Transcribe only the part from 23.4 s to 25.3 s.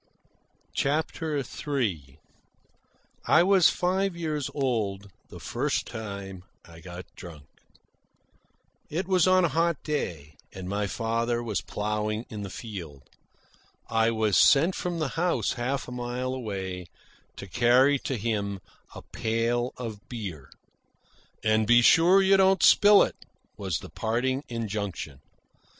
was the parting injunction.